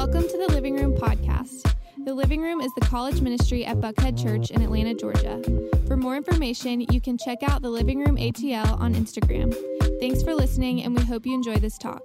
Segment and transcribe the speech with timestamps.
[0.00, 1.74] Welcome to the Living Room Podcast.
[2.06, 5.42] The Living Room is the college ministry at Buckhead Church in Atlanta, Georgia.
[5.86, 9.54] For more information, you can check out the Living Room ATL on Instagram.
[10.00, 12.02] Thanks for listening, and we hope you enjoy this talk.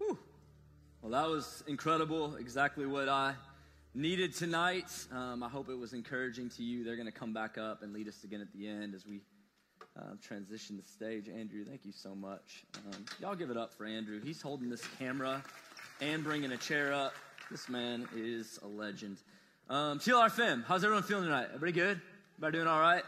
[0.00, 2.34] Well, that was incredible.
[2.34, 3.34] Exactly what I
[3.94, 5.06] needed tonight.
[5.12, 6.82] Um, I hope it was encouraging to you.
[6.82, 9.20] They're going to come back up and lead us again at the end as we
[9.98, 11.28] uh, transition the stage.
[11.28, 12.64] Andrew, thank you so much.
[12.86, 14.20] Um, y'all give it up for Andrew.
[14.20, 15.42] He's holding this camera
[16.00, 17.14] and bringing a chair up.
[17.50, 19.18] This man is a legend.
[19.68, 21.46] Um, TLR how's everyone feeling tonight?
[21.46, 22.00] Everybody good?
[22.36, 23.02] Everybody doing all right?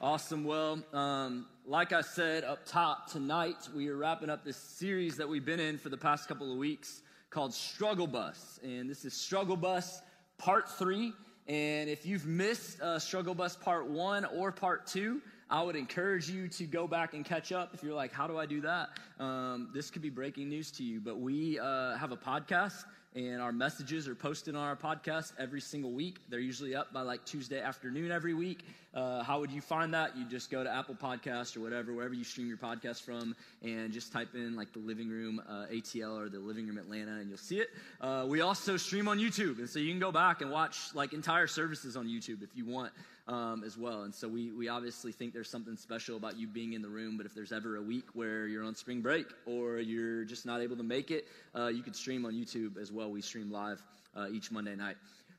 [0.00, 0.44] Awesome.
[0.44, 5.28] Well, um, like I said up top, tonight we are wrapping up this series that
[5.28, 8.60] we've been in for the past couple of weeks called Struggle Bus.
[8.62, 10.02] And this is Struggle Bus
[10.38, 11.12] Part 3.
[11.48, 16.28] And if you've missed uh, Struggle Bus Part 1 or Part 2, I would encourage
[16.28, 17.72] you to go back and catch up.
[17.72, 18.88] If you're like, how do I do that?
[19.20, 22.84] Um, this could be breaking news to you, but we uh, have a podcast
[23.16, 26.18] and our messages are posted on our podcast every single week.
[26.28, 28.66] They're usually up by like Tuesday afternoon every week.
[28.92, 30.14] Uh, how would you find that?
[30.16, 33.90] You just go to Apple Podcast or whatever, wherever you stream your podcast from, and
[33.90, 37.28] just type in like the Living Room uh, ATL or the Living Room Atlanta, and
[37.28, 37.68] you'll see it.
[38.02, 41.14] Uh, we also stream on YouTube, and so you can go back and watch like
[41.14, 42.92] entire services on YouTube if you want
[43.28, 44.02] um, as well.
[44.02, 47.16] And so we, we obviously think there's something special about you being in the room.
[47.16, 50.60] But if there's ever a week where you're on spring break or you're just not
[50.60, 53.10] able to make it, uh, you could stream on YouTube as well.
[53.10, 53.82] We stream live
[54.14, 54.96] uh, each Monday night.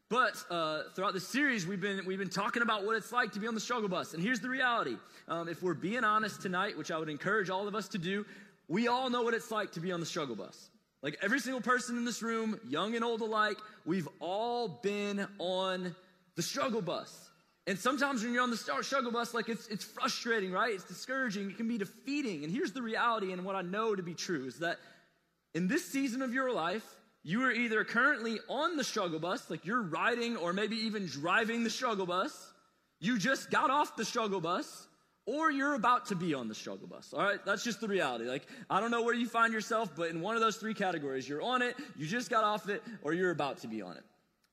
[0.09, 3.39] But uh, throughout the series, we've been, we've been talking about what it's like to
[3.39, 4.13] be on the struggle bus.
[4.13, 4.95] And here's the reality
[5.27, 8.25] um, if we're being honest tonight, which I would encourage all of us to do,
[8.69, 10.69] we all know what it's like to be on the struggle bus.
[11.01, 15.95] Like every single person in this room, young and old alike, we've all been on
[16.35, 17.26] the struggle bus.
[17.67, 20.73] And sometimes when you're on the struggle bus, like it's, it's frustrating, right?
[20.73, 21.49] It's discouraging.
[21.49, 22.45] It can be defeating.
[22.45, 24.77] And here's the reality, and what I know to be true is that
[25.53, 26.85] in this season of your life,
[27.23, 31.65] you are either currently on the struggle bus, like you're riding or maybe even driving
[31.65, 32.53] the struggle bus,
[33.01, 34.87] you just got off the struggle bus,
[35.25, 37.13] or you're about to be on the struggle bus.
[37.13, 38.23] All right, that's just the reality.
[38.23, 41.27] Like, I don't know where you find yourself, but in one of those three categories,
[41.27, 44.03] you're on it, you just got off it, or you're about to be on it.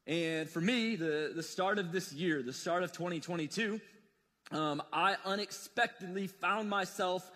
[0.06, 3.80] And for me, the, the start of this year, the start of 2022,
[4.52, 7.30] um, I unexpectedly found myself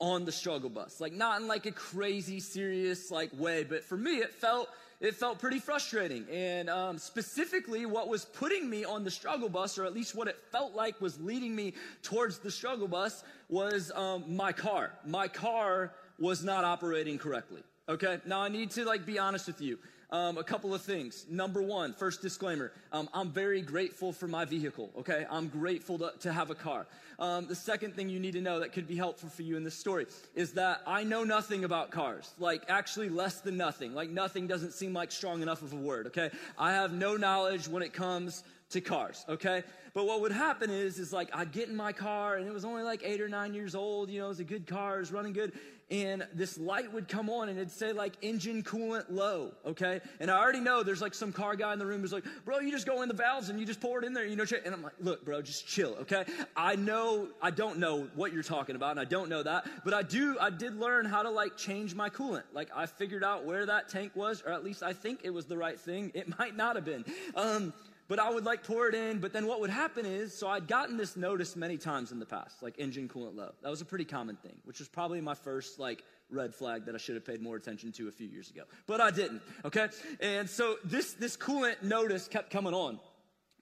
[0.00, 1.00] on the struggle bus.
[1.00, 4.68] Like not in like a crazy, serious like way, but for me, it felt
[5.00, 6.26] it felt pretty frustrating.
[6.28, 10.26] And um, specifically, what was putting me on the struggle bus, or at least what
[10.26, 14.92] it felt like was leading me towards the struggle bus, was um, my car.
[15.06, 17.62] My car was not operating correctly.
[17.88, 19.78] Okay, now I need to like be honest with you.
[20.10, 21.26] Um, a couple of things.
[21.28, 25.26] Number one, first disclaimer um, I'm very grateful for my vehicle, okay?
[25.30, 26.86] I'm grateful to, to have a car.
[27.18, 29.64] Um, the second thing you need to know that could be helpful for you in
[29.64, 32.32] this story is that I know nothing about cars.
[32.38, 33.92] Like, actually, less than nothing.
[33.92, 36.30] Like, nothing doesn't seem like strong enough of a word, okay?
[36.56, 39.62] I have no knowledge when it comes to cars, okay?
[39.94, 42.64] But what would happen is, is like I'd get in my car and it was
[42.64, 45.00] only like eight or nine years old, you know, it was a good car, it
[45.00, 45.52] was running good
[45.90, 50.00] and this light would come on and it'd say like engine coolant low, okay?
[50.20, 52.58] And I already know there's like some car guy in the room who's like, bro,
[52.60, 54.44] you just go in the valves and you just pour it in there, you know,
[54.64, 56.24] and I'm like, look, bro, just chill, okay?
[56.56, 59.94] I know, I don't know what you're talking about and I don't know that, but
[59.94, 62.44] I do, I did learn how to like change my coolant.
[62.52, 65.46] Like I figured out where that tank was, or at least I think it was
[65.46, 66.12] the right thing.
[66.14, 67.04] It might not have been.
[67.34, 67.72] Um,
[68.08, 69.18] but I would like pour it in.
[69.18, 72.26] But then what would happen is, so I'd gotten this notice many times in the
[72.26, 73.52] past, like engine coolant low.
[73.62, 76.94] That was a pretty common thing, which was probably my first like red flag that
[76.94, 78.62] I should have paid more attention to a few years ago.
[78.86, 79.88] But I didn't, okay?
[80.20, 82.98] And so this, this coolant notice kept coming on.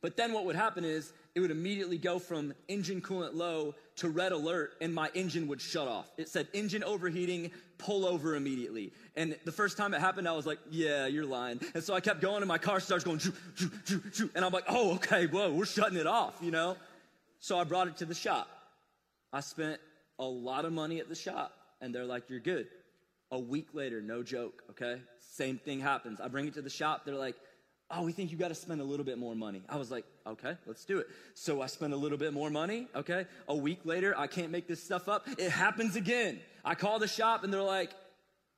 [0.02, 4.08] But then what would happen is it would immediately go from engine coolant low to
[4.08, 6.10] red alert and my engine would shut off.
[6.16, 8.92] It said engine overheating, pull over immediately.
[9.14, 11.60] And the first time it happened, I was like, yeah, you're lying.
[11.74, 14.30] And so I kept going and my car starts going, choo, choo, choo, choo.
[14.34, 16.76] and I'm like, oh, okay, whoa, we're shutting it off, you know?
[17.40, 18.48] So I brought it to the shop.
[19.32, 19.80] I spent
[20.18, 22.68] a lot of money at the shop and they're like, you're good.
[23.30, 25.00] A week later, no joke, okay?
[25.18, 26.20] Same thing happens.
[26.20, 27.04] I bring it to the shop.
[27.04, 27.36] They're like,
[27.90, 29.62] oh, we think you got to spend a little bit more money.
[29.68, 31.06] I was like, okay, let's do it.
[31.34, 33.26] So I spend a little bit more money, okay?
[33.48, 35.26] A week later, I can't make this stuff up.
[35.38, 36.40] It happens again.
[36.64, 37.92] I call the shop and they're like,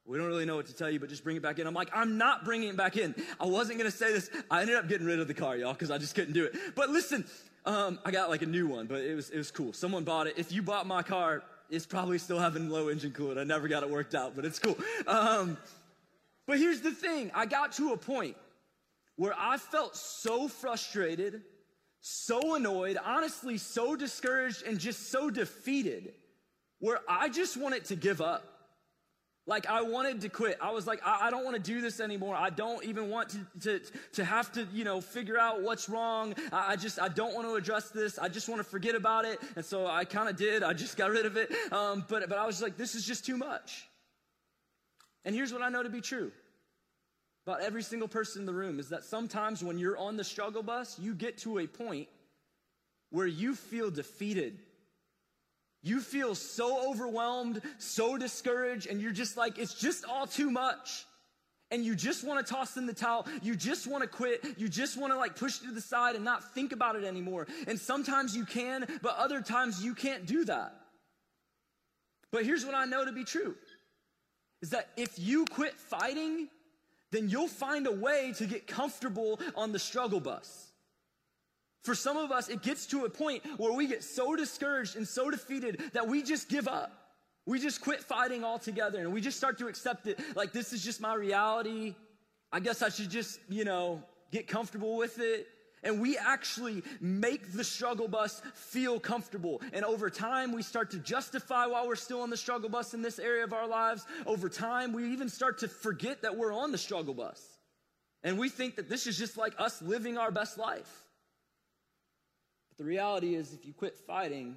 [0.06, 1.67] we don't really know what to tell you, but just bring it back in.
[1.67, 3.15] I'm like, I'm not bringing it back in.
[3.38, 4.31] I wasn't going to say this.
[4.50, 6.56] I ended up getting rid of the car, y'all, because I just couldn't do it.
[6.75, 7.26] But listen,
[7.67, 9.75] um, I got like a new one, but it was, it was cool.
[9.75, 10.35] Someone bought it.
[10.38, 13.38] If you bought my car, it's probably still having low engine coolant.
[13.38, 14.79] I never got it worked out, but it's cool.
[15.06, 15.59] Um,
[16.47, 17.31] but here's the thing.
[17.35, 18.37] I got to a point
[19.17, 21.43] where I felt so frustrated,
[22.00, 26.15] so annoyed, honestly, so discouraged, and just so defeated
[26.79, 28.45] where I just wanted to give up.
[29.47, 30.59] Like I wanted to quit.
[30.61, 32.37] I was like, I, I don't want to do this anymore.
[32.37, 33.81] I don't even want to, to,
[34.12, 36.35] to have to, you know, figure out what's wrong.
[36.53, 38.19] I, I just, I don't want to address this.
[38.19, 39.39] I just want to forget about it.
[39.56, 40.62] And so I kind of did.
[40.62, 41.50] I just got rid of it.
[41.73, 43.89] Um, but, but I was like, this is just too much.
[45.25, 46.31] And here's what I know to be true
[47.49, 50.62] about every single person in the room is that sometimes when you're on the struggle
[50.62, 52.09] bus, you get to a point
[53.11, 54.59] where you feel defeated
[55.83, 61.06] you feel so overwhelmed, so discouraged, and you're just like, it's just all too much.
[61.71, 63.27] And you just want to toss in the towel.
[63.43, 64.43] You just want to quit.
[64.56, 67.47] You just want to like push to the side and not think about it anymore.
[67.67, 70.75] And sometimes you can, but other times you can't do that.
[72.33, 73.55] But here's what I know to be true
[74.62, 76.49] is that if you quit fighting,
[77.11, 80.73] then you'll find a way to get comfortable on the struggle bus.
[81.85, 85.07] For some of us, it gets to a point where we get so discouraged and
[85.07, 86.93] so defeated that we just give up.
[87.47, 90.85] We just quit fighting altogether and we just start to accept it like this is
[90.85, 91.95] just my reality.
[92.53, 95.47] I guess I should just, you know, get comfortable with it.
[95.83, 99.63] And we actually make the struggle bus feel comfortable.
[99.73, 103.03] And over time, we start to justify while we're still on the struggle bus in
[103.03, 104.07] this area of our lives.
[104.27, 107.59] Over time, we even start to forget that we're on the struggle bus.
[108.25, 111.05] And we think that this is just like us living our best life.
[112.71, 114.57] But the reality is, if you quit fighting,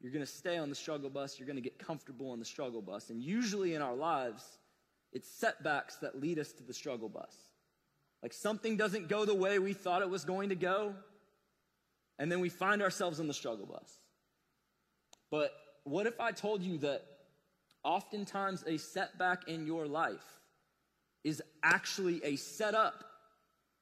[0.00, 2.44] you're going to stay on the struggle bus, you're going to get comfortable on the
[2.44, 3.08] struggle bus.
[3.08, 4.44] And usually in our lives,
[5.12, 7.34] it's setbacks that lead us to the struggle bus.
[8.26, 10.96] Like something doesn't go the way we thought it was going to go,
[12.18, 14.00] and then we find ourselves on the struggle bus.
[15.30, 15.52] But
[15.84, 17.04] what if I told you that
[17.84, 20.40] oftentimes a setback in your life
[21.22, 23.04] is actually a setup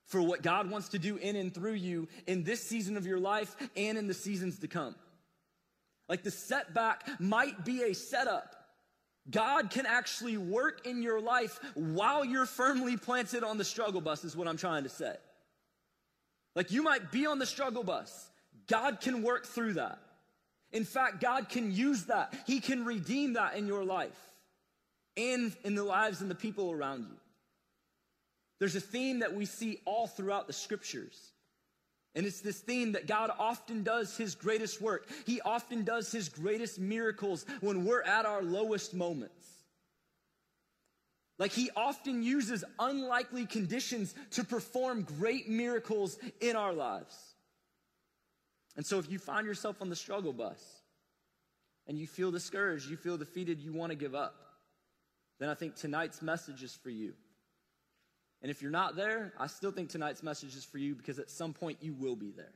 [0.08, 3.18] for what God wants to do in and through you in this season of your
[3.18, 4.94] life and in the seasons to come.
[6.06, 8.54] Like the setback might be a setup.
[9.30, 14.24] God can actually work in your life while you're firmly planted on the struggle bus,
[14.24, 15.14] is what I'm trying to say.
[16.54, 18.30] Like you might be on the struggle bus.
[18.68, 19.98] God can work through that.
[20.72, 22.34] In fact, God can use that.
[22.46, 24.18] He can redeem that in your life
[25.16, 27.16] and in the lives and the people around you.
[28.58, 31.32] There's a theme that we see all throughout the scriptures.
[32.14, 35.08] And it's this theme that God often does his greatest work.
[35.26, 39.44] He often does his greatest miracles when we're at our lowest moments.
[41.38, 47.16] Like he often uses unlikely conditions to perform great miracles in our lives.
[48.76, 50.62] And so if you find yourself on the struggle bus
[51.88, 54.36] and you feel discouraged, you feel defeated, you want to give up,
[55.40, 57.14] then I think tonight's message is for you.
[58.44, 61.30] And if you're not there, I still think tonight's message is for you because at
[61.30, 62.52] some point you will be there.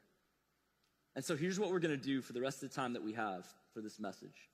[1.17, 3.03] And so here's what we're going to do for the rest of the time that
[3.03, 4.51] we have for this message.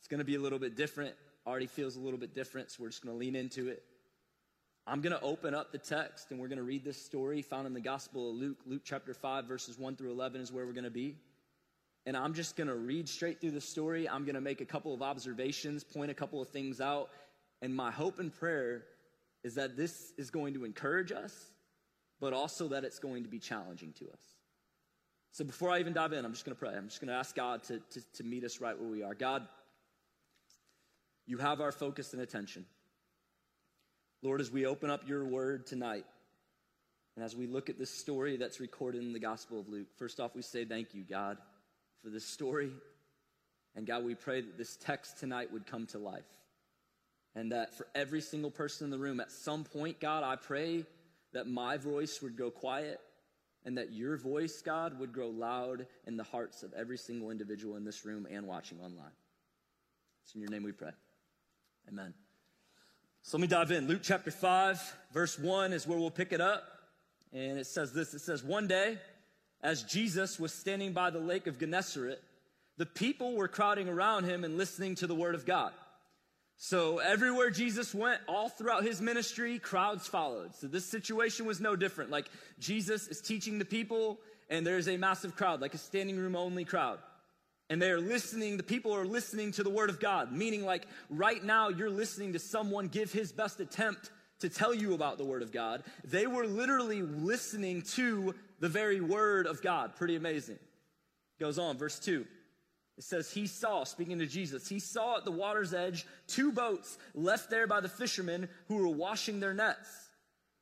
[0.00, 1.14] It's going to be a little bit different.
[1.46, 3.84] Already feels a little bit different, so we're just going to lean into it.
[4.84, 7.68] I'm going to open up the text and we're going to read this story found
[7.68, 8.58] in the Gospel of Luke.
[8.66, 11.14] Luke chapter 5, verses 1 through 11 is where we're going to be.
[12.04, 14.08] And I'm just going to read straight through the story.
[14.08, 17.10] I'm going to make a couple of observations, point a couple of things out.
[17.62, 18.82] And my hope and prayer
[19.44, 21.52] is that this is going to encourage us,
[22.18, 24.22] but also that it's going to be challenging to us.
[25.32, 26.74] So before I even dive in, I'm just going to pray.
[26.74, 29.14] I'm just going to ask God to, to, to meet us right where we are.
[29.14, 29.46] God,
[31.26, 32.64] you have our focus and attention.
[34.22, 36.06] Lord, as we open up your word tonight,
[37.16, 40.20] and as we look at this story that's recorded in the Gospel of Luke, first
[40.20, 41.36] off, we say thank you, God,
[42.02, 42.70] for this story.
[43.76, 46.24] And God, we pray that this text tonight would come to life.
[47.34, 50.84] And that for every single person in the room, at some point, God, I pray
[51.32, 53.00] that my voice would go quiet
[53.64, 57.76] and that your voice, God, would grow loud in the hearts of every single individual
[57.76, 59.12] in this room and watching online.
[60.24, 60.90] It's in your name we pray.
[61.88, 62.14] Amen.
[63.22, 63.88] So let me dive in.
[63.88, 66.62] Luke chapter 5, verse 1 is where we'll pick it up.
[67.32, 68.98] And it says this it says, One day,
[69.62, 72.22] as Jesus was standing by the lake of Gennesaret,
[72.76, 75.72] the people were crowding around him and listening to the word of God.
[76.56, 80.54] So everywhere Jesus went, all throughout his ministry, crowds followed.
[80.54, 82.10] So this situation was no different.
[82.10, 84.18] Like Jesus is teaching the people,
[84.48, 86.98] and there's a massive crowd, like a standing room only crowd.
[87.70, 90.86] And they are listening, the people are listening to the word of God, meaning like
[91.08, 95.24] right now you're listening to someone give his best attempt to tell you about the
[95.24, 95.82] word of God.
[96.04, 99.96] They were literally listening to the very word of God.
[99.96, 100.58] Pretty amazing.
[101.40, 102.26] Goes on, verse 2.
[102.96, 106.96] It says he saw, speaking to Jesus, he saw at the water's edge two boats
[107.14, 109.88] left there by the fishermen who were washing their nets.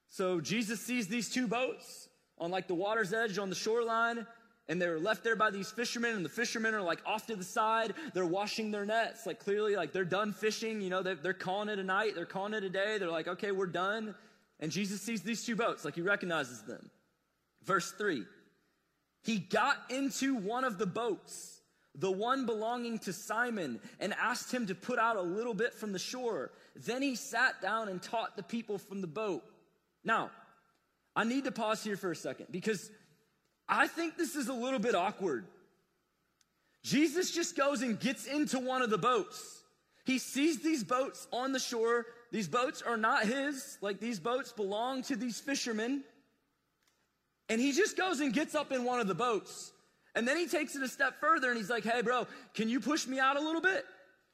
[0.08, 2.08] So Jesus sees these two boats
[2.38, 4.26] on like the water's edge on the shoreline
[4.68, 7.36] and they were left there by these fishermen and the fishermen are like off to
[7.36, 7.92] the side.
[8.14, 11.78] They're washing their nets like clearly like they're done fishing you know they're, calling it
[11.78, 12.96] a night they're calling it a day.
[12.98, 14.14] They're like okay we're done.
[14.60, 16.90] And jesus sees these two boats like he recognizes them.
[17.64, 18.24] Verse 3
[19.24, 21.51] he got into one of the boats
[21.94, 25.92] the one belonging to simon and asked him to put out a little bit from
[25.92, 29.42] the shore then he sat down and taught the people from the boat
[30.04, 30.30] now
[31.14, 32.90] i need to pause here for a second because
[33.68, 35.46] I think this is a little bit awkward.
[36.82, 39.62] Jesus just goes and gets into one of the boats.
[40.04, 42.04] He sees these boats on the shore.
[42.32, 46.04] These boats are not his, like these boats belong to these fishermen.
[47.49, 49.71] And he just goes and gets up in one of the boats.
[50.14, 52.81] And then he takes it a step further and he's like, hey, bro, can you
[52.81, 53.85] push me out a little bit?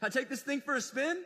[0.03, 1.23] I take this thing for a spin?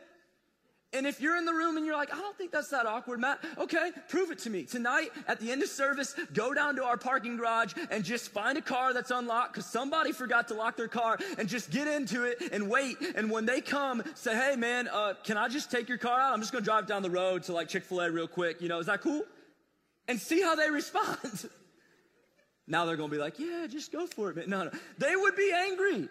[0.93, 3.19] And if you're in the room and you're like, I don't think that's that awkward,
[3.19, 4.63] Matt, okay, prove it to me.
[4.63, 8.59] Tonight, at the end of service, go down to our parking garage and just find
[8.59, 12.25] a car that's unlocked because somebody forgot to lock their car and just get into
[12.25, 12.97] it and wait.
[13.15, 16.31] And when they come, say, hey, man, uh, can I just take your car out?
[16.31, 18.61] I'm just going to drive down the road to like Chick fil A real quick.
[18.61, 19.23] You know, is that cool?
[20.07, 21.49] And see how they respond.
[22.67, 24.47] Now they're going to be like, yeah, just go for it.
[24.47, 24.71] No, no.
[24.97, 26.09] They would be angry.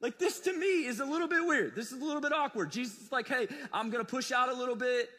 [0.00, 1.74] Like this to me is a little bit weird.
[1.74, 2.70] This is a little bit awkward.
[2.70, 5.10] Jesus is like, hey, I'm gonna push out a little bit.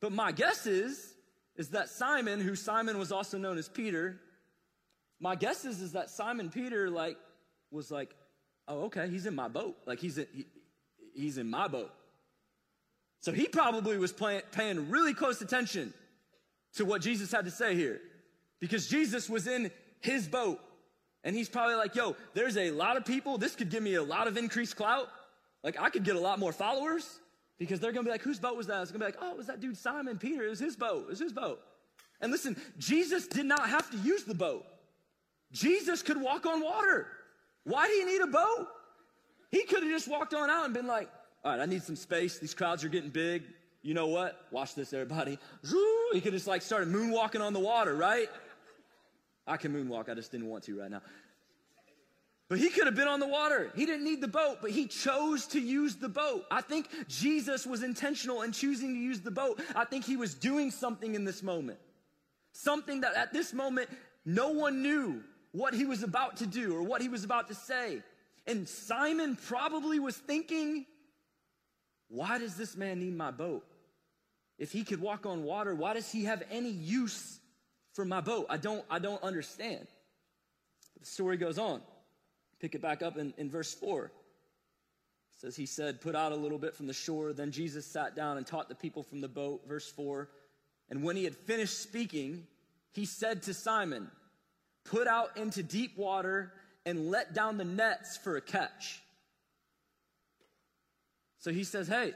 [0.00, 1.14] But my guess is,
[1.56, 4.20] is that Simon, who Simon was also known as Peter,
[5.18, 7.16] my guess is, is that Simon Peter like
[7.70, 8.14] was like,
[8.68, 9.76] oh, okay, he's in my boat.
[9.86, 10.46] Like he's in, he,
[11.14, 11.90] he's in my boat.
[13.20, 15.92] So he probably was playing, paying really close attention
[16.74, 18.00] to what Jesus had to say here
[18.60, 19.70] because Jesus was in
[20.00, 20.60] his boat.
[21.24, 23.38] And he's probably like, yo, there's a lot of people.
[23.38, 25.08] This could give me a lot of increased clout.
[25.62, 27.18] Like, I could get a lot more followers
[27.58, 28.80] because they're going to be like, whose boat was that?
[28.82, 30.44] It's going to be like, oh, it was that dude Simon Peter.
[30.44, 31.02] It was his boat.
[31.02, 31.60] It was his boat.
[32.20, 34.64] And listen, Jesus did not have to use the boat.
[35.52, 37.08] Jesus could walk on water.
[37.64, 38.68] Why do you need a boat?
[39.50, 41.08] He could have just walked on out and been like,
[41.44, 42.38] all right, I need some space.
[42.38, 43.44] These crowds are getting big.
[43.82, 44.46] You know what?
[44.50, 45.38] Watch this, everybody.
[46.12, 48.28] He could just like started moonwalking on the water, right?
[49.48, 51.00] I can moonwalk, I just didn't want to right now.
[52.48, 53.70] But he could have been on the water.
[53.74, 56.46] He didn't need the boat, but he chose to use the boat.
[56.50, 59.60] I think Jesus was intentional in choosing to use the boat.
[59.76, 61.78] I think he was doing something in this moment.
[62.52, 63.90] Something that at this moment,
[64.24, 67.54] no one knew what he was about to do or what he was about to
[67.54, 68.02] say.
[68.46, 70.86] And Simon probably was thinking,
[72.08, 73.64] why does this man need my boat?
[74.58, 77.37] If he could walk on water, why does he have any use
[77.98, 78.46] for my boat.
[78.48, 79.84] I don't, I don't understand.
[80.94, 81.80] But the story goes on.
[82.60, 84.04] Pick it back up in, in verse 4.
[84.04, 84.10] It
[85.36, 87.32] says, He said, Put out a little bit from the shore.
[87.32, 89.62] Then Jesus sat down and taught the people from the boat.
[89.66, 90.28] Verse 4.
[90.90, 92.46] And when he had finished speaking,
[92.92, 94.12] he said to Simon,
[94.84, 96.52] Put out into deep water
[96.86, 99.02] and let down the nets for a catch.
[101.40, 102.14] So he says, Hey,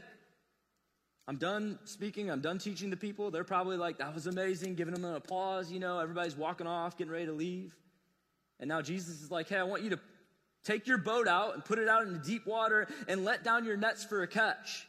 [1.29, 2.31] I'm done speaking.
[2.31, 3.31] I'm done teaching the people.
[3.31, 5.71] They're probably like, that was amazing, giving them an applause.
[5.71, 7.75] You know, everybody's walking off, getting ready to leave.
[8.59, 10.01] And now Jesus is like, hey, I want you to
[10.65, 13.77] take your boat out and put it out into deep water and let down your
[13.77, 14.87] nets for a catch.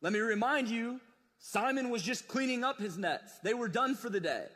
[0.00, 1.00] Let me remind you,
[1.38, 3.38] Simon was just cleaning up his nets.
[3.42, 4.46] They were done for the day.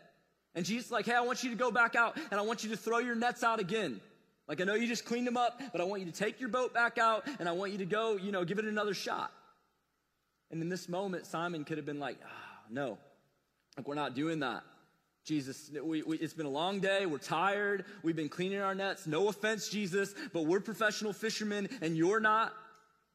[0.55, 2.65] And Jesus is like, hey, I want you to go back out and I want
[2.65, 4.01] you to throw your nets out again.
[4.49, 6.49] Like, I know you just cleaned them up, but I want you to take your
[6.49, 9.33] boat back out and I want you to go, you know, give it another shot.
[10.51, 12.99] And in this moment, Simon could have been like, oh, no,
[13.77, 14.63] like we're not doing that.
[15.25, 17.05] Jesus, we, we, it's been a long day.
[17.05, 17.85] We're tired.
[18.05, 19.09] We've been cleaning our nets.
[19.09, 22.55] No offense, Jesus, but we're professional fishermen and you're not.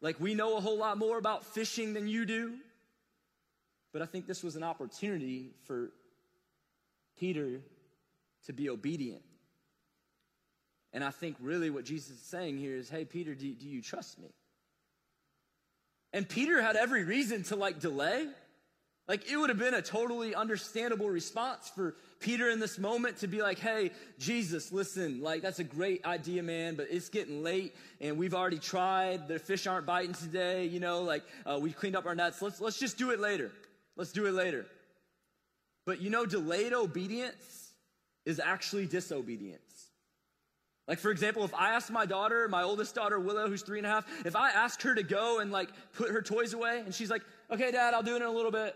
[0.02, 2.56] Like we know a whole lot more about fishing than you do.
[3.94, 5.92] But I think this was an opportunity for
[7.18, 7.62] Peter
[8.46, 9.22] to be obedient.
[10.94, 13.82] And I think really what Jesus is saying here is, hey, Peter, do, do you
[13.82, 14.30] trust me?
[16.14, 18.28] And Peter had every reason to like delay.
[19.08, 23.28] Like it would have been a totally understandable response for Peter in this moment to
[23.28, 27.76] be like, hey, Jesus, listen, like that's a great idea, man, but it's getting late
[28.00, 29.28] and we've already tried.
[29.28, 32.42] The fish aren't biting today, you know, like uh, we cleaned up our nets.
[32.42, 33.52] Let's, let's just do it later.
[33.98, 34.66] Let's do it later.
[35.86, 37.72] But you know, delayed obedience
[38.26, 39.71] is actually disobedience.
[40.92, 43.88] Like, for example, if I ask my daughter, my oldest daughter, Willow, who's three and
[43.88, 46.94] a half, if I ask her to go and like put her toys away and
[46.94, 48.76] she's like, okay, dad, I'll do it in a little bit,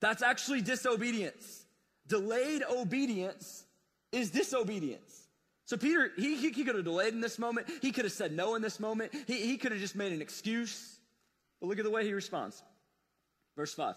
[0.00, 1.66] that's actually disobedience.
[2.08, 3.62] Delayed obedience
[4.10, 5.28] is disobedience.
[5.66, 7.68] So Peter, he, he, he could have delayed in this moment.
[7.80, 9.12] He could have said no in this moment.
[9.28, 10.98] He, he could have just made an excuse.
[11.60, 12.60] But look at the way he responds.
[13.54, 13.94] Verse 5.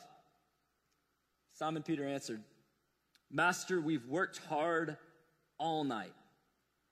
[1.57, 2.43] Simon Peter answered,
[3.31, 4.97] Master, we've worked hard
[5.57, 6.13] all night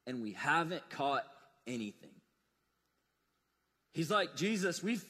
[0.08, 1.26] and we haven't caught
[1.68, 2.10] anything.
[3.94, 5.04] He's like, Jesus, we've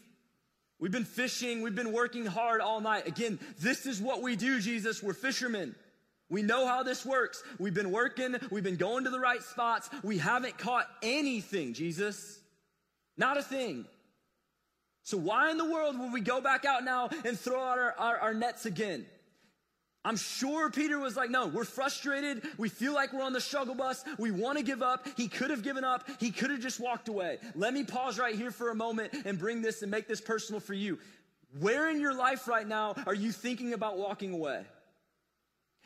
[0.77, 3.07] We've been fishing, we've been working hard all night.
[3.07, 5.01] Again, this is what we do, Jesus.
[5.01, 5.73] We're fishermen.
[6.29, 7.41] We know how this works.
[7.59, 9.89] We've been working, we've been going to the right spots.
[10.03, 12.39] We haven't caught anything, Jesus.
[13.15, 13.85] Not a thing.
[15.03, 17.95] So, why in the world would we go back out now and throw out our,
[17.97, 19.05] our, our nets again?
[20.05, 22.43] I'm sure Peter was like, no, we're frustrated.
[22.59, 24.05] We feel like we're on the struggle bus.
[24.19, 25.07] We want to give up.
[25.17, 26.07] He could have given up.
[26.19, 27.39] He could have just walked away.
[27.55, 30.59] Let me pause right here for a moment and bring this and make this personal
[30.59, 30.99] for you.
[31.59, 34.63] Where in your life right now are you thinking about walking away?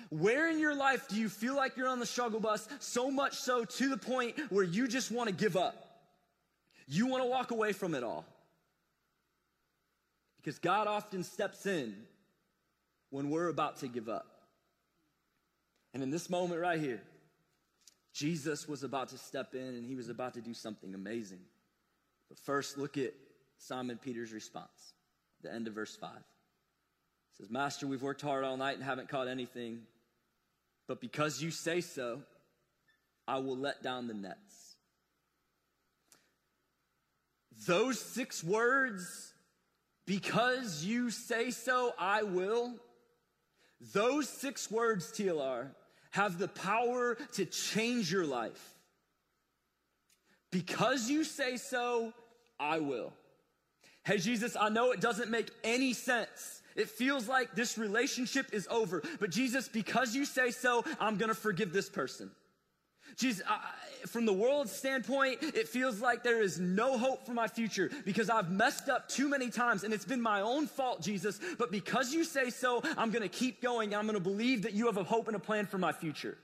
[0.09, 3.35] Where in your life do you feel like you're on the struggle bus so much
[3.35, 5.75] so to the point where you just want to give up?
[6.87, 8.25] You want to walk away from it all.
[10.37, 11.95] Because God often steps in
[13.09, 14.27] when we're about to give up.
[15.93, 17.01] And in this moment right here,
[18.13, 21.39] Jesus was about to step in and he was about to do something amazing.
[22.27, 23.13] But first, look at
[23.57, 24.93] Simon Peter's response,
[25.41, 26.11] the end of verse 5.
[26.11, 26.23] It
[27.37, 29.81] says, Master, we've worked hard all night and haven't caught anything,
[30.87, 32.21] but because you say so,
[33.27, 34.75] I will let down the nets.
[37.67, 39.33] Those six words,
[40.05, 42.75] because you say so, I will
[43.93, 45.69] those six words, TLR,
[46.11, 48.75] have the power to change your life.
[50.51, 52.13] Because you say so,
[52.59, 53.13] I will.
[54.03, 56.61] Hey, Jesus, I know it doesn't make any sense.
[56.75, 59.03] It feels like this relationship is over.
[59.19, 62.31] But Jesus, because you say so, I'm going to forgive this person.
[63.17, 67.33] Jesus, uh, I, from the world's standpoint, it feels like there is no hope for
[67.33, 71.01] my future because I've messed up too many times and it's been my own fault,
[71.01, 71.39] Jesus.
[71.57, 73.93] But because you say so, I'm going to keep going.
[73.93, 76.37] I'm going to believe that you have a hope and a plan for my future.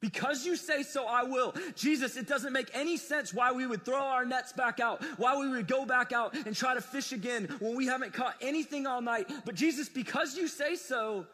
[0.00, 1.54] Because you say so, I will.
[1.74, 5.36] Jesus, it doesn't make any sense why we would throw our nets back out, why
[5.36, 8.86] we would go back out and try to fish again when we haven't caught anything
[8.86, 9.28] all night.
[9.44, 11.26] But Jesus, because you say so,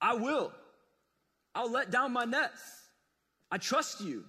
[0.00, 0.52] I will.
[1.56, 2.62] I'll let down my nets.
[3.50, 4.24] I trust you.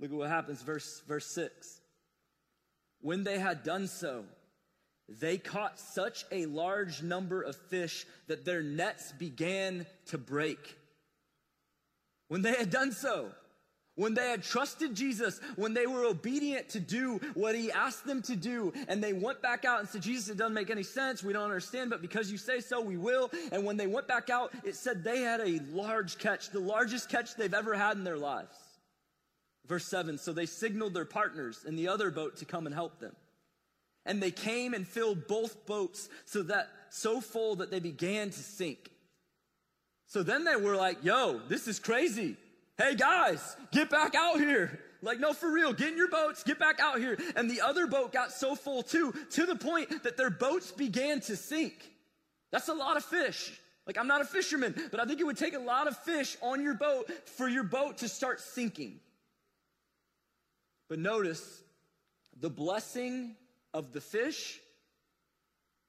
[0.00, 1.80] Look at what happens, verse, verse 6.
[3.00, 4.24] When they had done so,
[5.08, 10.76] they caught such a large number of fish that their nets began to break.
[12.28, 13.30] When they had done so,
[14.02, 18.20] when they had trusted Jesus, when they were obedient to do what he asked them
[18.22, 21.22] to do, and they went back out and said, Jesus, it doesn't make any sense.
[21.22, 23.30] We don't understand, but because you say so, we will.
[23.52, 27.10] And when they went back out, it said they had a large catch, the largest
[27.10, 28.56] catch they've ever had in their lives.
[29.68, 32.98] Verse 7 So they signaled their partners in the other boat to come and help
[32.98, 33.14] them.
[34.04, 38.42] And they came and filled both boats so that so full that they began to
[38.42, 38.90] sink.
[40.08, 42.36] So then they were like, yo, this is crazy
[42.82, 44.78] hey guys, get back out here.
[45.02, 47.18] Like, no, for real, get in your boats, get back out here.
[47.34, 51.20] And the other boat got so full too, to the point that their boats began
[51.22, 51.74] to sink.
[52.50, 53.58] That's a lot of fish.
[53.86, 56.36] Like, I'm not a fisherman, but I think it would take a lot of fish
[56.40, 59.00] on your boat for your boat to start sinking.
[60.88, 61.62] But notice
[62.38, 63.34] the blessing
[63.74, 64.60] of the fish,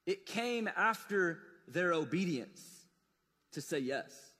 [0.07, 2.61] it came after their obedience
[3.51, 4.32] to say yes.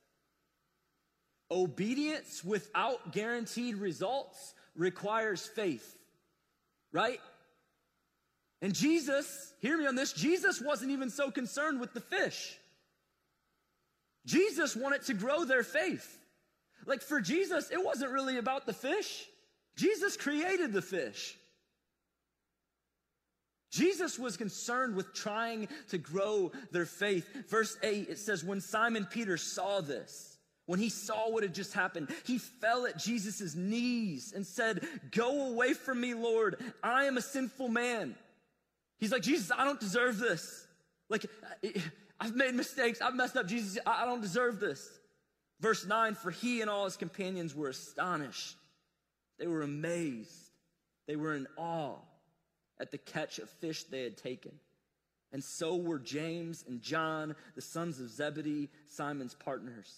[1.52, 5.98] Obedience without guaranteed results requires faith,
[6.92, 7.20] right?
[8.62, 12.58] And Jesus, hear me on this, Jesus wasn't even so concerned with the fish.
[14.26, 16.20] Jesus wanted to grow their faith.
[16.86, 19.26] Like for Jesus, it wasn't really about the fish.
[19.76, 21.38] Jesus created the fish.
[23.72, 27.28] Jesus was concerned with trying to grow their faith.
[27.50, 30.33] Verse 8, it says, When Simon Peter saw this,
[30.66, 35.52] when he saw what had just happened, he fell at Jesus' knees and said, Go
[35.52, 36.64] away from me, Lord.
[36.82, 38.16] I am a sinful man.
[38.98, 40.66] He's like, Jesus, I don't deserve this.
[41.10, 41.26] Like,
[42.20, 43.02] I've made mistakes.
[43.02, 43.48] I've messed up.
[43.48, 44.90] Jesus, I don't deserve this.
[45.60, 48.56] Verse 9 For he and all his companions were astonished.
[49.40, 50.32] They were amazed.
[51.08, 51.98] They were in awe
[52.80, 54.54] at the catch of fish they had taken.
[55.34, 59.92] And so were James and John, the sons of Zebedee, Simon's partners.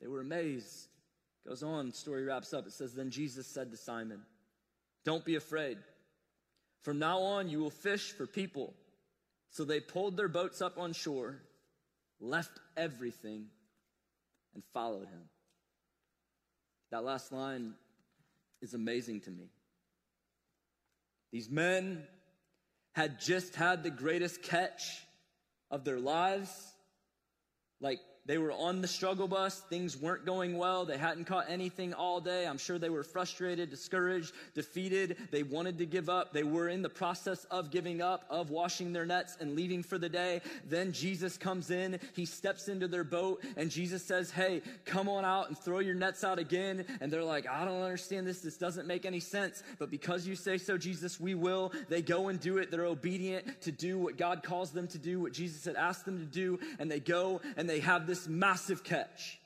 [0.00, 0.88] They were amazed.
[1.46, 2.66] Goes on, story wraps up.
[2.66, 4.20] It says, Then Jesus said to Simon,
[5.04, 5.78] Don't be afraid.
[6.82, 8.74] From now on, you will fish for people.
[9.50, 11.40] So they pulled their boats up on shore,
[12.20, 13.46] left everything,
[14.54, 15.28] and followed him.
[16.90, 17.74] That last line
[18.60, 19.50] is amazing to me.
[21.32, 22.04] These men
[22.92, 25.02] had just had the greatest catch
[25.70, 26.50] of their lives.
[27.80, 29.60] Like They were on the struggle bus.
[29.70, 30.84] Things weren't going well.
[30.84, 32.46] They hadn't caught anything all day.
[32.46, 35.16] I'm sure they were frustrated, discouraged, defeated.
[35.30, 36.34] They wanted to give up.
[36.34, 39.96] They were in the process of giving up, of washing their nets and leaving for
[39.96, 40.42] the day.
[40.68, 41.98] Then Jesus comes in.
[42.14, 45.94] He steps into their boat and Jesus says, Hey, come on out and throw your
[45.94, 46.84] nets out again.
[47.00, 48.40] And they're like, I don't understand this.
[48.40, 49.62] This doesn't make any sense.
[49.78, 51.72] But because you say so, Jesus, we will.
[51.88, 52.70] They go and do it.
[52.70, 56.18] They're obedient to do what God calls them to do, what Jesus had asked them
[56.18, 56.58] to do.
[56.78, 59.38] And they go and they have this this massive catch.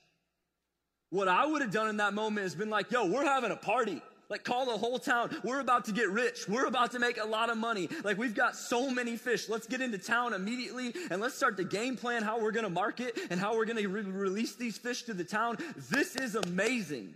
[1.10, 3.56] What I would have done in that moment is been like, yo, we're having a
[3.56, 4.00] party.
[4.30, 5.36] Like, call the whole town.
[5.44, 6.48] We're about to get rich.
[6.48, 7.90] We're about to make a lot of money.
[8.02, 9.50] Like, we've got so many fish.
[9.50, 12.70] Let's get into town immediately and let's start the game plan how we're going to
[12.70, 15.58] market and how we're going to re- release these fish to the town.
[15.90, 17.12] This is amazing.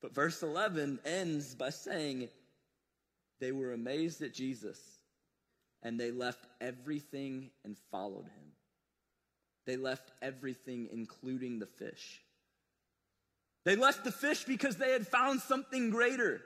[0.00, 2.28] But verse 11 ends by saying,
[3.38, 4.80] they were amazed at Jesus
[5.82, 8.45] and they left everything and followed him.
[9.66, 12.22] They left everything, including the fish.
[13.64, 16.40] They left the fish because they had found something greater.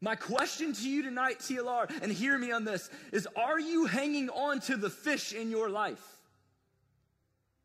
[0.00, 4.28] My question to you tonight, TLR, and hear me on this, is are you hanging
[4.28, 6.04] on to the fish in your life?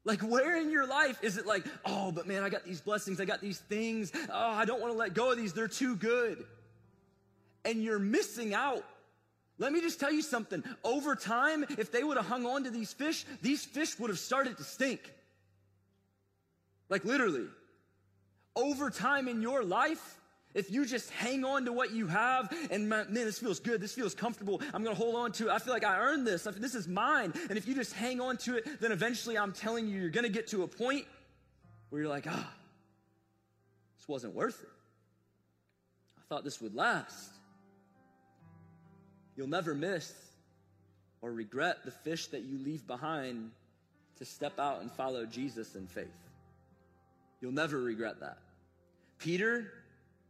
[0.05, 3.21] Like, where in your life is it like, oh, but man, I got these blessings,
[3.21, 5.95] I got these things, oh, I don't want to let go of these, they're too
[5.95, 6.43] good.
[7.65, 8.83] And you're missing out
[9.59, 10.63] let me just tell you something.
[10.83, 14.19] Over time, if they would have hung on to these fish, these fish would have
[14.19, 15.13] started to stink.
[16.89, 17.47] Like literally.
[18.55, 20.19] Over time in your life,
[20.53, 23.93] if you just hang on to what you have and man, this feels good, this
[23.93, 25.51] feels comfortable, I'm gonna hold on to it.
[25.51, 26.43] I feel like I earned this.
[26.43, 27.33] This is mine.
[27.49, 30.29] And if you just hang on to it, then eventually I'm telling you, you're gonna
[30.29, 31.05] get to a point
[31.89, 32.53] where you're like, ah,
[33.97, 34.69] this wasn't worth it.
[36.19, 37.31] I thought this would last.
[39.35, 40.13] You'll never miss
[41.21, 43.51] or regret the fish that you leave behind
[44.17, 46.07] to step out and follow Jesus in faith.
[47.41, 48.37] You'll never regret that.
[49.17, 49.71] Peter,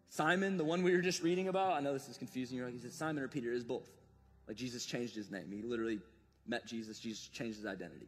[0.09, 2.57] Simon, the one we were just reading about, I know this is confusing.
[2.57, 3.51] You're like, is it Simon or Peter?
[3.51, 3.89] It is both.
[4.47, 5.51] Like Jesus changed his name.
[5.51, 5.99] He literally
[6.47, 8.07] met Jesus, Jesus changed his identity.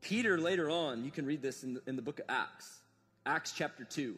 [0.00, 2.80] Peter, later on, you can read this in the, in the book of Acts,
[3.26, 4.16] Acts chapter 2.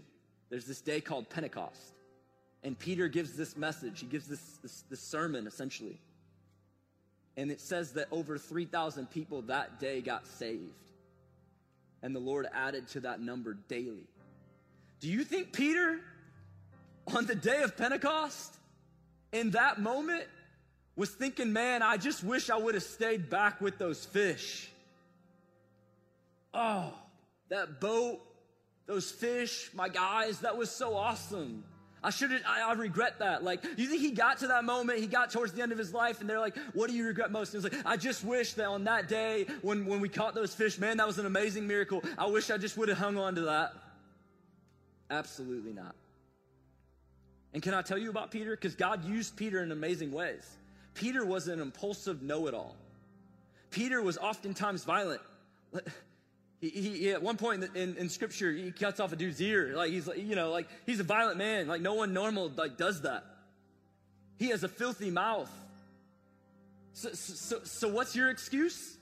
[0.49, 1.93] There's this day called Pentecost.
[2.63, 4.01] And Peter gives this message.
[4.01, 5.99] He gives this, this, this sermon, essentially.
[7.37, 10.63] And it says that over 3,000 people that day got saved.
[12.03, 14.07] And the Lord added to that number daily.
[15.01, 16.01] Do you think Peter,
[17.15, 18.55] on the day of Pentecost,
[19.33, 20.25] in that moment,
[20.95, 24.71] was thinking, man, I just wish I would have stayed back with those fish?
[26.53, 26.93] Oh,
[27.49, 28.21] that boat,
[28.87, 31.65] those fish, my guys, that was so awesome.
[32.05, 33.45] I should I, I regret that.
[33.45, 35.95] Like, you think he got to that moment, he got towards the end of his
[35.95, 37.55] life, and they're like, what do you regret most?
[37.55, 40.55] And he's like, I just wish that on that day when, when we caught those
[40.55, 42.03] fish, man, that was an amazing miracle.
[42.19, 43.73] I wish I just would have hung on to that.
[45.11, 45.95] Absolutely not.
[47.55, 48.53] And can I tell you about Peter?
[48.53, 50.49] Because God used Peter in amazing ways.
[50.95, 52.77] Peter was an impulsive know it all.
[53.71, 55.21] Peter was oftentimes violent.
[56.63, 59.73] He, he, at one point in, in, in, scripture, he cuts off a dude's ear.
[59.75, 61.67] Like he's, you know, like he's a violent man.
[61.67, 63.25] Like no one normal like does that.
[64.39, 65.51] He has a filthy mouth.
[66.93, 68.97] So, so, so what's your excuse?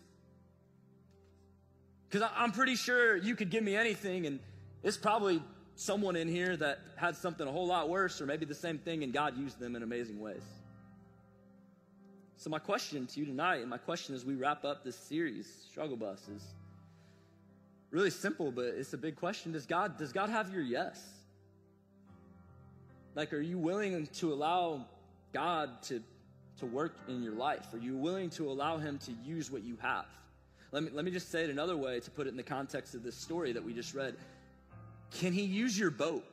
[2.09, 4.41] Because I'm pretty sure you could give me anything, and
[4.83, 5.43] it's probably
[5.77, 9.03] someone in here that had something a whole lot worse, or maybe the same thing,
[9.03, 10.43] and God used them in amazing ways.
[12.39, 15.47] So, my question to you tonight, and my question as we wrap up this series,
[15.71, 16.43] Struggle Bus, is
[17.91, 19.53] really simple, but it's a big question.
[19.53, 21.03] Does God, does God have your yes?
[23.15, 24.87] Like, are you willing to allow
[25.33, 26.03] God to,
[26.59, 27.67] to work in your life?
[27.75, 30.07] Are you willing to allow Him to use what you have?
[30.73, 32.95] Let me, let me just say it another way to put it in the context
[32.95, 34.15] of this story that we just read.
[35.11, 36.25] Can He use your boat?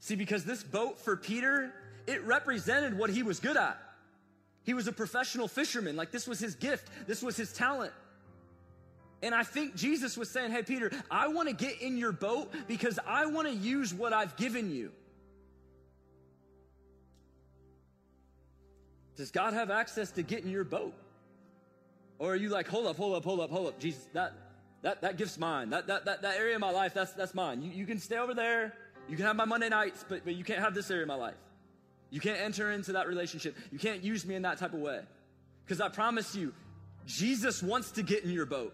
[0.00, 1.72] See, because this boat for Peter,
[2.06, 3.76] it represented what he was good at.
[4.62, 5.96] He was a professional fisherman.
[5.96, 7.92] Like, this was his gift, this was his talent.
[9.26, 12.54] And I think Jesus was saying, Hey, Peter, I want to get in your boat
[12.68, 14.92] because I want to use what I've given you.
[19.16, 20.94] Does God have access to get in your boat?
[22.20, 24.32] Or are you like, hold up, hold up, hold up, hold up, Jesus, that
[24.82, 25.70] that that gift's mine.
[25.70, 27.62] That that that, that area of my life, that's that's mine.
[27.62, 28.74] You, you can stay over there,
[29.08, 31.16] you can have my Monday nights, but, but you can't have this area of my
[31.16, 31.34] life.
[32.10, 33.56] You can't enter into that relationship.
[33.72, 35.00] You can't use me in that type of way.
[35.64, 36.54] Because I promise you,
[37.06, 38.72] Jesus wants to get in your boat.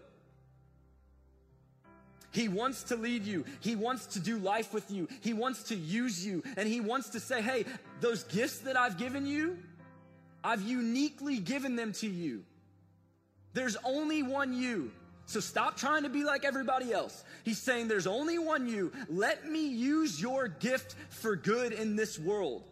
[2.33, 3.45] He wants to lead you.
[3.59, 5.07] He wants to do life with you.
[5.21, 6.43] He wants to use you.
[6.57, 7.65] And He wants to say, hey,
[8.01, 9.57] those gifts that I've given you,
[10.43, 12.43] I've uniquely given them to you.
[13.53, 14.91] There's only one you.
[15.25, 17.23] So stop trying to be like everybody else.
[17.43, 18.91] He's saying there's only one you.
[19.09, 22.63] Let me use your gift for good in this world.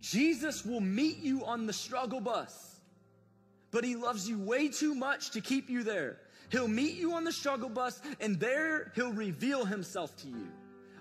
[0.00, 2.80] Jesus will meet you on the struggle bus,
[3.70, 6.16] but he loves you way too much to keep you there.
[6.50, 10.48] He'll meet you on the struggle bus, and there he'll reveal himself to you.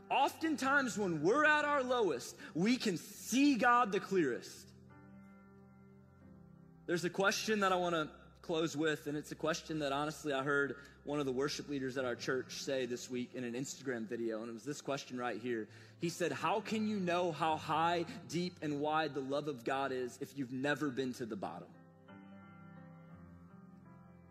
[0.10, 4.68] Oftentimes, when we're at our lowest, we can see God the clearest.
[6.88, 8.10] There's a question that I want to
[8.42, 11.98] close with, and it's a question that honestly I heard one of the worship leaders
[11.98, 15.18] at our church say this week in an Instagram video, and it was this question
[15.18, 15.68] right here.
[16.02, 19.92] He said, How can you know how high, deep, and wide the love of God
[19.92, 21.68] is if you've never been to the bottom?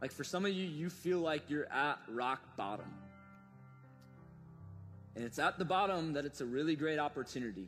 [0.00, 2.92] Like for some of you, you feel like you're at rock bottom.
[5.16, 7.66] And it's at the bottom that it's a really great opportunity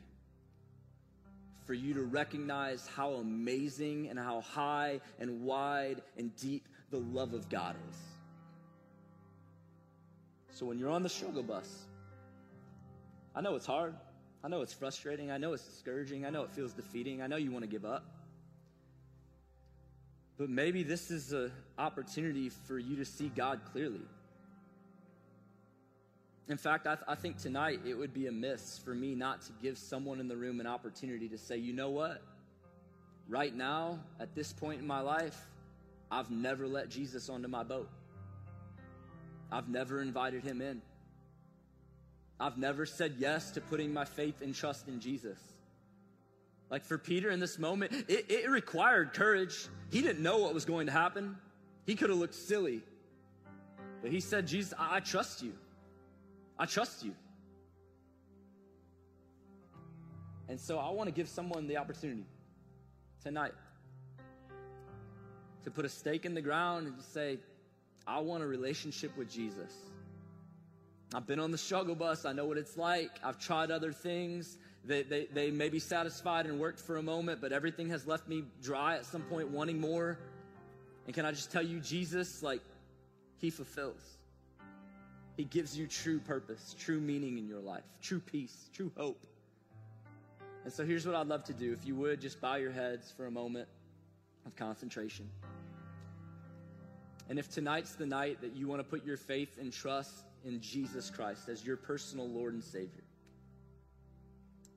[1.65, 7.33] for you to recognize how amazing and how high and wide and deep the love
[7.33, 7.97] of God is.
[10.53, 11.85] So when you're on the struggle bus,
[13.35, 13.95] I know it's hard.
[14.43, 15.31] I know it's frustrating.
[15.31, 16.25] I know it's discouraging.
[16.25, 17.21] I know it feels defeating.
[17.21, 18.03] I know you want to give up.
[20.41, 24.01] But maybe this is an opportunity for you to see God clearly.
[26.47, 29.43] In fact, I, th- I, think tonight it would be a miss for me not
[29.43, 32.23] to give someone in the room an opportunity to say, you know what?
[33.29, 35.39] Right now, at this point in my life,
[36.09, 37.91] I've never let Jesus onto my boat.
[39.51, 40.81] I've never invited him in.
[42.39, 45.37] I've never said yes to putting my faith and trust in Jesus.
[46.71, 49.67] Like for Peter in this moment, it, it required courage.
[49.91, 51.35] He didn't know what was going to happen.
[51.85, 52.81] He could have looked silly.
[54.01, 55.51] But he said, Jesus, I, I trust you.
[56.57, 57.13] I trust you.
[60.47, 62.25] And so I want to give someone the opportunity
[63.21, 63.53] tonight
[65.63, 67.37] to put a stake in the ground and say,
[68.07, 69.73] I want a relationship with Jesus.
[71.13, 72.23] I've been on the struggle bus.
[72.23, 73.11] I know what it's like.
[73.23, 74.57] I've tried other things.
[74.83, 78.27] They, they, they may be satisfied and worked for a moment, but everything has left
[78.27, 80.17] me dry at some point, wanting more.
[81.05, 82.61] And can I just tell you, Jesus, like,
[83.37, 84.17] He fulfills.
[85.37, 89.25] He gives you true purpose, true meaning in your life, true peace, true hope.
[90.63, 91.73] And so here's what I'd love to do.
[91.73, 93.67] If you would, just bow your heads for a moment
[94.45, 95.29] of concentration.
[97.29, 100.59] And if tonight's the night that you want to put your faith and trust in
[100.59, 103.03] Jesus Christ as your personal Lord and Savior,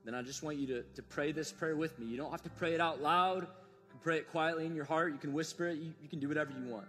[0.04, 2.06] then I just want you to, to pray this prayer with me.
[2.06, 3.42] You don't have to pray it out loud.
[3.42, 5.12] You can pray it quietly in your heart.
[5.12, 5.78] You can whisper it.
[5.78, 6.86] You, you can do whatever you want.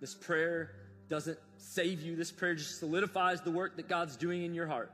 [0.00, 0.72] This prayer
[1.08, 2.16] doesn't save you.
[2.16, 4.90] This prayer just solidifies the work that God's doing in your heart.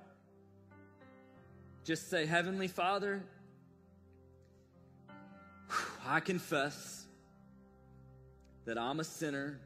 [1.85, 3.23] Just say, Heavenly Father,
[6.07, 7.07] I confess
[8.67, 9.59] that I'm a sinner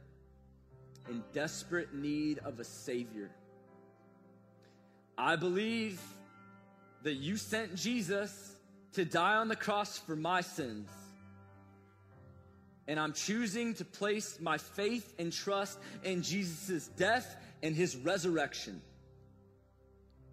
[1.08, 3.30] in desperate need of a Savior.
[5.18, 6.00] I believe
[7.02, 8.54] that you sent Jesus
[8.94, 10.88] to die on the cross for my sins.
[12.88, 18.80] And I'm choosing to place my faith and trust in Jesus' death and his resurrection.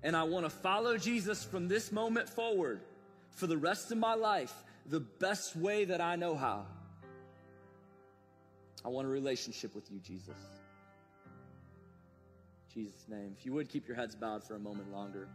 [0.04, 2.82] And I want to follow Jesus from this moment forward
[3.32, 4.54] for the rest of my life
[4.88, 6.66] the best way that I know how.
[8.84, 10.38] I want a relationship with you, Jesus.
[12.74, 13.36] Jesus' name.
[13.38, 15.28] If you would keep your heads bowed for a moment longer.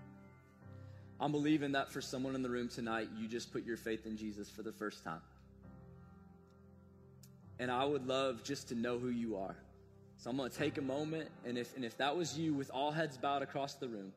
[1.21, 4.17] I'm believing that for someone in the room tonight, you just put your faith in
[4.17, 5.21] Jesus for the first time.
[7.59, 9.57] And I would love just to know who you are.
[10.17, 12.71] So I'm going to take a moment, and if, and if that was you with
[12.73, 14.13] all heads bowed across the room,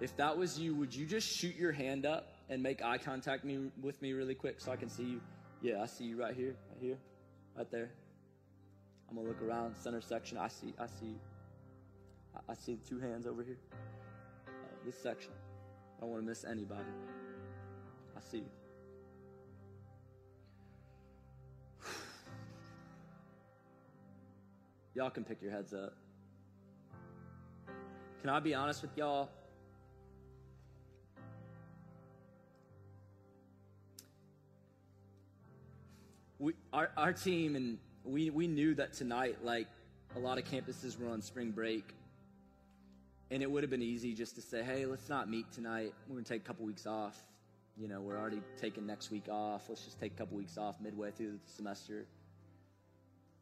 [0.00, 3.44] if that was you, would you just shoot your hand up and make eye contact
[3.44, 5.20] me, with me really quick so I can see you?
[5.62, 6.96] Yeah, I see you right here, right here,
[7.56, 7.90] right there.
[9.08, 10.38] I'm going to look around, center section.
[10.38, 11.16] I see, I see,
[12.48, 13.58] I see two hands over here.
[14.46, 14.50] Uh,
[14.84, 15.32] this section.
[16.00, 16.80] I don't want to miss anybody.
[18.16, 18.46] I see you.
[24.94, 25.92] Y'all can pick your heads up.
[28.22, 29.28] Can I be honest with y'all?
[36.38, 39.68] We, our, our team and we, we knew that tonight, like
[40.16, 41.94] a lot of campuses were on spring break.
[43.30, 45.94] And it would have been easy just to say, hey, let's not meet tonight.
[46.08, 47.16] We're going to take a couple weeks off.
[47.76, 49.68] You know, we're already taking next week off.
[49.68, 52.06] Let's just take a couple weeks off midway through the semester.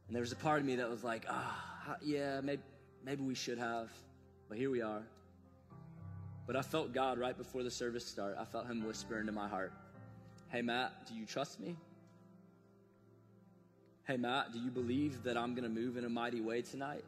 [0.06, 2.62] And there was a part of me that was like, ah, yeah, maybe,
[3.04, 3.90] maybe we should have.
[4.48, 5.02] But here we are.
[6.46, 8.36] But I felt God right before the service start.
[8.38, 9.72] I felt Him whisper into my heart,
[10.48, 11.76] hey, Matt, do you trust me?
[14.06, 17.04] Hey, Matt, do you believe that I'm going to move in a mighty way tonight?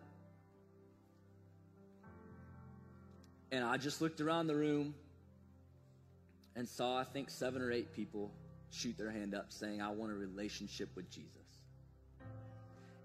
[3.53, 4.95] And I just looked around the room
[6.57, 8.31] and saw, I think, seven or eight people
[8.71, 11.31] shoot their hand up saying, I want a relationship with Jesus.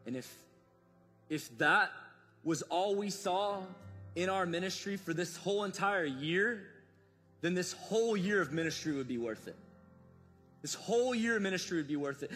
[0.05, 0.31] And if,
[1.29, 1.91] if that
[2.43, 3.61] was all we saw
[4.15, 6.67] in our ministry for this whole entire year,
[7.41, 9.55] then this whole year of ministry would be worth it.
[10.61, 12.31] This whole year of ministry would be worth it.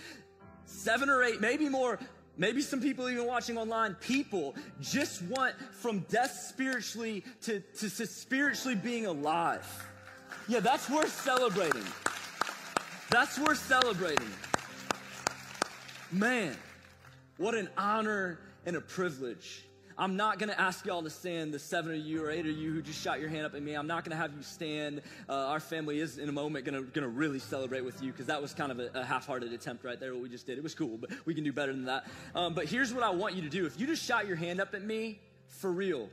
[0.65, 2.00] Seven or eight, maybe more,
[2.38, 8.06] maybe some people even watching online, people just want from death spiritually to, to, to
[8.06, 9.65] spiritually being alive.
[10.48, 11.84] Yeah, that's worth celebrating.
[13.10, 14.30] That's worth celebrating.
[16.12, 16.56] Man,
[17.38, 19.63] what an honor and a privilege.
[20.00, 22.58] I'm not going to ask y'all to stand, the seven of you or eight of
[22.58, 23.74] you who just shot your hand up at me.
[23.74, 25.02] I'm not going to have you stand.
[25.28, 28.42] Uh, our family is, in a moment, going to really celebrate with you because that
[28.42, 30.58] was kind of a, a half hearted attempt right there, what we just did.
[30.58, 32.08] It was cool, but we can do better than that.
[32.34, 33.66] Um, but here's what I want you to do.
[33.66, 36.08] If you just shot your hand up at me, for real,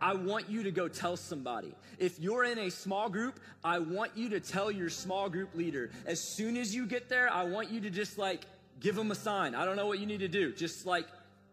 [0.00, 1.74] I want you to go tell somebody.
[1.98, 5.90] If you're in a small group, I want you to tell your small group leader.
[6.06, 8.46] As soon as you get there, I want you to just like
[8.80, 9.54] give them a sign.
[9.54, 10.50] I don't know what you need to do.
[10.54, 11.04] Just like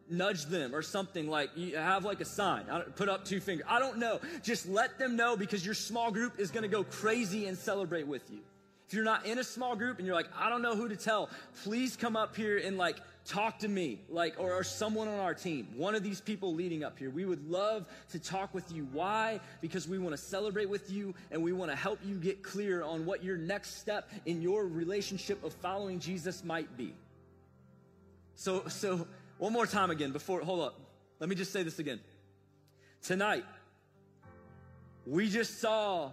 [0.09, 2.65] nudge them or something like you have like a sign
[2.95, 6.39] put up two fingers i don't know just let them know because your small group
[6.39, 8.39] is going to go crazy and celebrate with you
[8.87, 10.95] if you're not in a small group and you're like i don't know who to
[10.95, 11.29] tell
[11.63, 15.33] please come up here and like talk to me, like, or, or, someone on our
[15.33, 17.09] team, one of these people leading up here.
[17.09, 18.87] We would love to talk with you.
[18.93, 19.39] Why?
[19.61, 22.83] Because we want to celebrate with you and we want to help you get clear
[22.83, 26.93] on what your next step in your relationship of following Jesus might be.
[28.35, 30.79] So, so one more time again before, hold up.
[31.19, 31.99] Let me just say this again.
[33.01, 33.45] Tonight,
[35.05, 36.11] we just saw,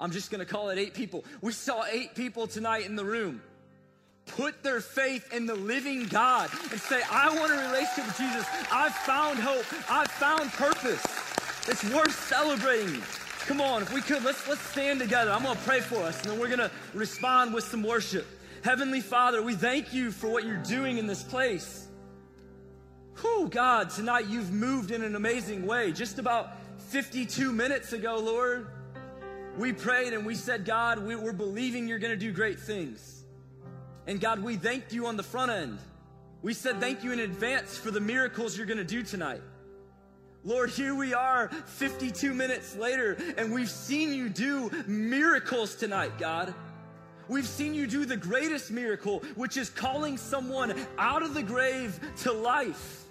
[0.00, 1.24] I'm just going to call it eight people.
[1.40, 3.42] We saw eight people tonight in the room
[4.26, 8.46] put their faith in the living God and say, I want a relationship with Jesus.
[8.72, 9.64] I've found hope.
[9.90, 11.04] I've found purpose.
[11.68, 13.02] It's worth celebrating.
[13.46, 15.30] Come on, if we could, let's, let's stand together.
[15.30, 18.26] I'm going to pray for us, and then we're going to respond with some worship.
[18.62, 21.86] Heavenly Father, we thank you for what you're doing in this place.
[23.20, 25.92] Whew, God, tonight you've moved in an amazing way.
[25.92, 26.56] Just about
[26.88, 28.66] 52 minutes ago, Lord,
[29.56, 33.24] we prayed and we said, God, we, we're believing you're going to do great things.
[34.06, 35.78] And God, we thanked you on the front end.
[36.42, 39.40] We said thank you in advance for the miracles you're going to do tonight.
[40.44, 46.52] Lord, here we are 52 minutes later, and we've seen you do miracles tonight, God.
[47.28, 51.98] We've seen you do the greatest miracle, which is calling someone out of the grave
[52.18, 53.03] to life.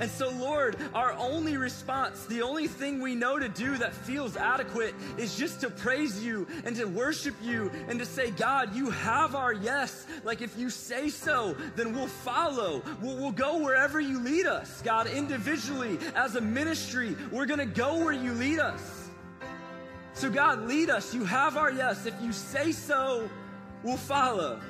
[0.00, 4.36] And so, Lord, our only response, the only thing we know to do that feels
[4.36, 8.90] adequate is just to praise you and to worship you and to say, God, you
[8.90, 10.06] have our yes.
[10.24, 12.82] Like if you say so, then we'll follow.
[13.00, 14.82] We'll, we'll go wherever you lead us.
[14.82, 19.08] God, individually, as a ministry, we're going to go where you lead us.
[20.14, 21.14] So, God, lead us.
[21.14, 22.06] You have our yes.
[22.06, 23.28] If you say so,
[23.82, 24.60] we'll follow.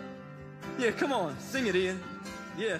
[0.79, 2.03] Yeah, come on, sing it, Ian.
[2.59, 2.79] Yeah.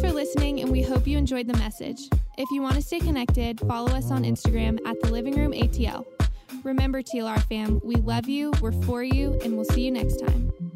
[0.00, 2.08] For listening, and we hope you enjoyed the message.
[2.38, 6.06] If you want to stay connected, follow us on Instagram at the Living Room ATL.
[6.64, 10.69] Remember, TLR fam, we love you, we're for you, and we'll see you next time.